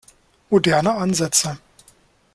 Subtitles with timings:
[0.49, 1.59] Moderne Ansätze.